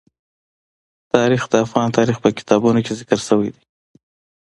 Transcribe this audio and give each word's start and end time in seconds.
تاریخ 1.13 1.43
د 1.49 1.53
افغان 1.65 1.87
تاریخ 1.97 2.17
په 2.23 2.29
کتابونو 2.37 2.79
کې 2.85 2.93
ذکر 2.99 3.19
شوی 3.27 3.49
دي. 3.55 3.61